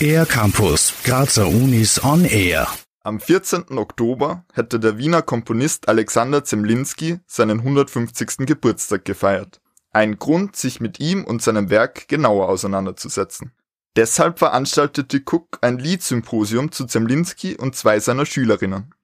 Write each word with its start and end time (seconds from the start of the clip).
Air 0.00 0.26
Campus, 0.26 0.92
Grazer 1.04 1.48
Unis 1.48 2.02
on 2.04 2.24
Air. 2.24 2.68
Am 3.02 3.20
14. 3.20 3.78
Oktober 3.78 4.44
hätte 4.52 4.78
der 4.78 4.98
Wiener 4.98 5.22
Komponist 5.22 5.88
Alexander 5.88 6.44
Zemlinski 6.44 7.20
seinen 7.26 7.60
150. 7.60 8.46
Geburtstag 8.46 9.04
gefeiert. 9.04 9.60
Ein 9.92 10.18
Grund, 10.18 10.56
sich 10.56 10.80
mit 10.80 11.00
ihm 11.00 11.24
und 11.24 11.40
seinem 11.40 11.70
Werk 11.70 12.08
genauer 12.08 12.48
auseinanderzusetzen. 12.48 13.52
Deshalb 13.96 14.38
veranstaltete 14.38 15.22
Cook 15.24 15.58
ein 15.62 15.78
Liedsymposium 15.78 16.70
zu 16.70 16.84
Zemlinski 16.84 17.56
und 17.56 17.74
zwei 17.74 17.98
seiner 17.98 18.26
Schülerinnen. 18.26 18.94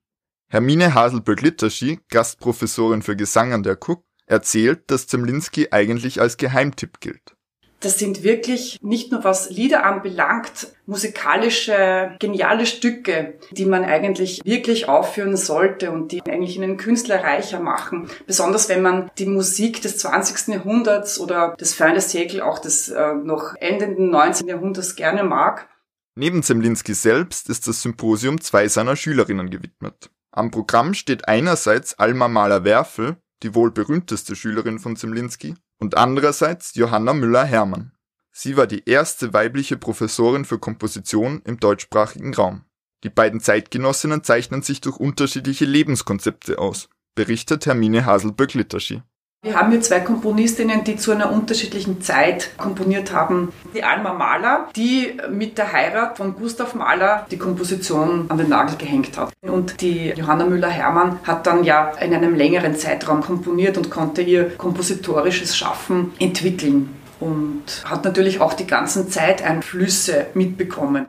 Hermine 0.49 0.95
Haselböck-Litterschi, 0.95 2.01
Gastprofessorin 2.11 3.01
für 3.01 3.17
Gesang 3.17 3.55
an 3.55 3.63
der 3.63 3.79
Cook, 3.81 4.05
erzählt, 4.27 4.91
dass 4.91 5.07
Zemlinski 5.07 5.69
eigentlich 5.71 6.21
als 6.21 6.37
Geheimtipp 6.37 7.01
gilt. 7.01 7.35
Das 7.83 7.99
sind 7.99 8.23
wirklich 8.23 8.79
nicht 8.81 9.11
nur 9.11 9.25
was 9.25 9.51
Lieder 9.51 9.85
anbelangt, 9.85 10.69
musikalische, 10.87 12.17
geniale 12.21 12.65
Stücke, 12.65 13.35
die 13.51 13.67
man 13.67 13.85
eigentlich 13.85 14.41
wirklich 14.45 14.89
aufführen 14.89 15.37
sollte 15.37 15.91
und 15.91 16.13
die 16.13 16.23
eigentlich 16.23 16.57
einen 16.61 16.77
Künstler 16.77 17.23
reicher 17.23 17.61
machen. 17.61 18.09
Besonders 18.27 18.69
wenn 18.69 18.83
man 18.83 19.11
die 19.19 19.27
Musik 19.27 19.83
des 19.83 19.99
20. 19.99 20.55
Jahrhunderts 20.55 21.19
oder 21.19 21.57
des 21.61 21.77
de 21.77 22.41
auch 22.41 22.61
des 22.61 22.89
äh, 22.89 23.15
noch 23.15 23.55
endenden 23.59 24.11
19. 24.11 24.47
Jahrhunderts 24.47 24.95
gerne 24.95 25.25
mag. 25.25 25.69
Neben 26.15 26.43
Zemlinski 26.43 26.95
selbst 26.95 27.49
ist 27.49 27.67
das 27.67 27.83
Symposium 27.83 28.41
zwei 28.41 28.69
seiner 28.69 28.97
Schülerinnen 28.97 29.51
gewidmet. 29.51 30.11
Am 30.31 30.51
Programm 30.51 30.95
steht 30.95 31.27
einerseits 31.27 31.99
Alma 31.99 32.29
Mahler-Werfel, 32.29 33.17
die 33.43 33.55
wohl 33.55 33.71
berühmteste 33.71 34.37
Schülerin 34.37 34.79
von 34.79 34.97
Zemlinski, 34.97 35.55
und 35.83 35.97
andererseits 35.97 36.77
Johanna 36.77 37.13
Müller-Hermann. 37.13 37.91
Sie 38.31 38.57
war 38.57 38.69
die 38.69 38.89
erste 38.89 39.33
weibliche 39.33 39.77
Professorin 39.77 40.45
für 40.45 40.61
Komposition 40.61 41.43
im 41.45 41.59
deutschsprachigen 41.59 42.35
Raum. 42.35 42.65
Die 43.03 43.11
beiden 43.11 43.41
Zeitgenossinnen 43.41 44.23
zeichnen 44.23 44.63
sich 44.63 44.81
durch 44.81 44.99
unterschiedliche 44.99 45.65
Lebenskonzepte 45.65 46.61
aus, 46.61 46.89
berichtet 47.17 47.67
Hermine 47.67 48.07
Haselböck-Litterschi. 48.07 49.03
Wir 49.45 49.57
haben 49.57 49.73
hier 49.73 49.81
zwei 49.81 49.99
Komponistinnen, 49.99 50.85
die 50.85 50.95
zu 50.95 51.11
einer 51.11 51.33
unterschiedlichen 51.33 52.01
Zeit 52.01 52.57
komponiert 52.59 53.13
haben. 53.13 53.53
Die 53.75 53.83
Alma 53.83 54.13
Mahler, 54.13 54.69
die 54.77 55.15
mit 55.33 55.59
der 55.59 55.73
Heirat 55.73 56.17
von 56.17 56.37
Gustav 56.37 56.77
Mahler 56.77 57.27
die 57.29 57.39
Komposition 57.39 58.27
an 58.29 58.39
den 58.39 58.49
Nagel 58.49 58.77
gehängt 58.77 59.19
hat. 59.19 59.33
Und 59.43 59.81
die 59.81 60.11
Johanna 60.11 60.47
Müller-Hermann 60.47 61.19
hat 61.25 61.49
dann 61.49 61.65
ja 61.65 61.91
in 62.01 62.15
einem 62.15 62.37
längeren 62.37 62.77
Zeitraum 62.77 63.21
komponiert 63.21 63.77
und 63.77 63.91
konnte 63.91 64.23
ihr 64.23 64.57
kompositorisches 64.57 65.57
Schaffen 65.57 66.13
entwickeln 66.21 66.95
und 67.19 67.65
hat 67.85 68.05
natürlich 68.05 68.41
auch 68.41 68.55
die 68.55 68.69
ganzen 68.69 69.11
Zeiteinflüsse 69.11 70.27
mitbekommen. 70.35 71.09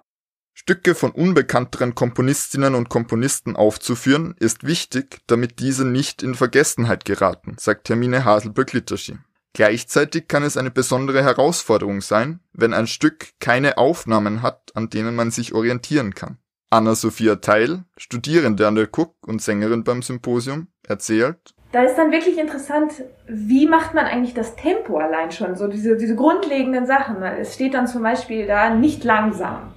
Stücke 0.54 0.96
von 0.96 1.12
unbekannteren 1.12 1.96
Komponistinnen 1.96 2.76
und 2.76 2.90
Komponisten 2.90 3.56
aufzuführen, 3.56 4.36
ist 4.40 4.66
wichtig, 4.66 5.20
damit 5.28 5.60
diese 5.60 5.86
nicht 5.86 6.24
in 6.24 6.36
Vergessenheit 6.36 7.06
geraten, 7.06 7.56
sagt 7.60 7.90
Hermine 7.90 8.24
Haselböck-Litterschi. 8.24 9.18
Gleichzeitig 9.54 10.28
kann 10.28 10.44
es 10.44 10.58
eine 10.58 10.72
besondere 10.72 11.24
Herausforderung 11.24 12.02
sein, 12.02 12.40
wenn 12.54 12.74
ein 12.74 12.88
Stück 12.88 13.30
keine 13.40 13.78
Aufnahmen 13.78 14.42
hat, 14.42 14.72
an 14.76 14.90
denen 14.90 15.16
man 15.16 15.32
sich 15.32 15.54
orientieren 15.54 16.16
kann. 16.16 16.38
Anna-Sophia 16.72 17.36
Teil, 17.36 17.84
Studierende 17.98 18.68
an 18.68 18.76
der 18.76 18.90
Cook 18.92 19.16
und 19.28 19.42
Sängerin 19.42 19.84
beim 19.84 20.02
Symposium, 20.02 20.68
erzählt, 20.88 21.54
da 21.74 21.82
ist 21.82 21.96
dann 21.96 22.12
wirklich 22.12 22.38
interessant, 22.38 23.04
wie 23.28 23.66
macht 23.66 23.96
man 23.96 24.06
eigentlich 24.06 24.36
das 24.36 24.56
Tempo 24.56 25.00
allein 25.00 25.32
schon, 25.32 25.56
so 25.56 25.68
diese, 25.68 25.98
diese 25.98 26.16
grundlegenden 26.16 26.86
Sachen. 26.86 27.24
Es 27.24 27.56
steht 27.56 27.74
dann 27.74 27.88
zum 27.88 28.04
Beispiel 28.04 28.46
da 28.46 28.70
nicht 28.70 29.04
langsam. 29.04 29.74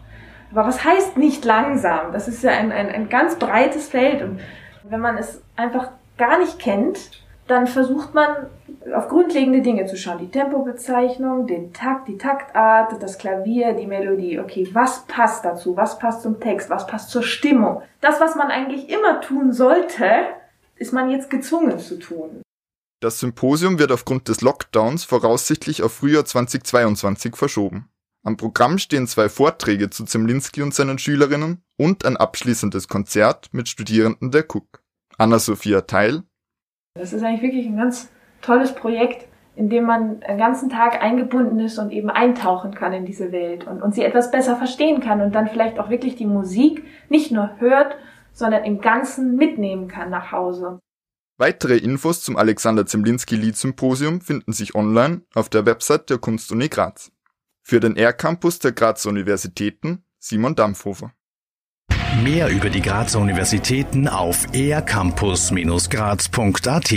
Aber 0.52 0.66
was 0.66 0.84
heißt 0.84 1.16
nicht 1.16 1.44
langsam? 1.44 2.12
Das 2.12 2.28
ist 2.28 2.42
ja 2.42 2.52
ein, 2.52 2.72
ein, 2.72 2.88
ein 2.88 3.08
ganz 3.08 3.36
breites 3.36 3.88
Feld. 3.88 4.22
Und 4.22 4.40
wenn 4.84 5.00
man 5.00 5.18
es 5.18 5.42
einfach 5.56 5.90
gar 6.16 6.38
nicht 6.38 6.58
kennt, 6.58 7.10
dann 7.46 7.66
versucht 7.66 8.12
man 8.14 8.28
auf 8.94 9.08
grundlegende 9.08 9.62
Dinge 9.62 9.86
zu 9.86 9.96
schauen. 9.96 10.18
Die 10.18 10.30
Tempobezeichnung, 10.30 11.46
den 11.46 11.72
Takt, 11.72 12.08
die 12.08 12.18
Taktart, 12.18 13.00
das 13.00 13.18
Klavier, 13.18 13.72
die 13.72 13.86
Melodie. 13.86 14.40
Okay, 14.40 14.68
was 14.72 15.06
passt 15.06 15.44
dazu? 15.44 15.76
Was 15.76 15.98
passt 15.98 16.22
zum 16.22 16.40
Text? 16.40 16.70
Was 16.70 16.86
passt 16.86 17.10
zur 17.10 17.22
Stimmung? 17.22 17.82
Das, 18.00 18.20
was 18.20 18.34
man 18.34 18.48
eigentlich 18.48 18.88
immer 18.88 19.20
tun 19.20 19.52
sollte, 19.52 20.26
ist 20.76 20.92
man 20.92 21.10
jetzt 21.10 21.30
gezwungen 21.30 21.78
zu 21.78 21.98
tun. 21.98 22.42
Das 23.00 23.20
Symposium 23.20 23.78
wird 23.78 23.92
aufgrund 23.92 24.28
des 24.28 24.40
Lockdowns 24.40 25.04
voraussichtlich 25.04 25.82
auf 25.82 25.92
Frühjahr 25.92 26.24
2022 26.24 27.36
verschoben. 27.36 27.88
Am 28.26 28.36
Programm 28.36 28.78
stehen 28.78 29.06
zwei 29.06 29.28
Vorträge 29.28 29.88
zu 29.88 30.04
Zemlinski 30.04 30.60
und 30.60 30.74
seinen 30.74 30.98
Schülerinnen 30.98 31.62
und 31.76 32.04
ein 32.04 32.16
abschließendes 32.16 32.88
Konzert 32.88 33.50
mit 33.52 33.68
Studierenden 33.68 34.32
der 34.32 34.44
Cook. 34.52 34.82
Anna-Sophia 35.16 35.82
Teil. 35.82 36.24
Das 36.98 37.12
ist 37.12 37.22
eigentlich 37.22 37.42
wirklich 37.42 37.66
ein 37.66 37.76
ganz 37.76 38.08
tolles 38.42 38.74
Projekt, 38.74 39.28
in 39.54 39.70
dem 39.70 39.84
man 39.84 40.18
den 40.22 40.38
ganzen 40.38 40.70
Tag 40.70 41.00
eingebunden 41.00 41.60
ist 41.60 41.78
und 41.78 41.92
eben 41.92 42.10
eintauchen 42.10 42.74
kann 42.74 42.92
in 42.92 43.06
diese 43.06 43.30
Welt 43.30 43.64
und, 43.64 43.80
und 43.80 43.94
sie 43.94 44.02
etwas 44.02 44.32
besser 44.32 44.56
verstehen 44.56 45.00
kann 45.00 45.20
und 45.20 45.32
dann 45.32 45.46
vielleicht 45.46 45.78
auch 45.78 45.88
wirklich 45.88 46.16
die 46.16 46.26
Musik 46.26 46.82
nicht 47.08 47.30
nur 47.30 47.60
hört, 47.60 47.94
sondern 48.32 48.64
im 48.64 48.80
Ganzen 48.80 49.36
mitnehmen 49.36 49.86
kann 49.86 50.10
nach 50.10 50.32
Hause. 50.32 50.80
Weitere 51.38 51.76
Infos 51.76 52.22
zum 52.22 52.36
Alexander 52.36 52.86
Zemlinski 52.86 53.36
Lied 53.36 53.56
Symposium 53.56 54.20
finden 54.20 54.52
sich 54.52 54.74
online 54.74 55.22
auf 55.32 55.48
der 55.48 55.64
Website 55.64 56.10
der 56.10 56.18
Kunstuni 56.18 56.68
Graz. 56.68 57.12
Für 57.68 57.80
den 57.80 57.96
R-Campus 57.96 58.60
der 58.60 58.70
Grazer 58.70 59.08
Universitäten 59.08 60.04
Simon 60.20 60.54
Dampfhofer. 60.54 61.12
Mehr 62.22 62.48
über 62.48 62.70
die 62.70 62.80
Grazer 62.80 63.18
Universitäten 63.18 64.06
auf 64.06 64.46
ercampus-graz.at 64.54 66.92